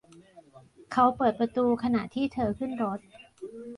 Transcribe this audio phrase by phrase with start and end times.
[0.91, 2.99] เขาเปิดประตูขณะที่เธอขึ้นรถ